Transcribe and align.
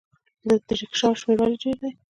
د 0.47 0.49
ریکشاوو 0.79 1.19
شمیر 1.21 1.37
ولې 1.39 1.57
ډیر 1.63 1.75
دی؟ 1.81 1.91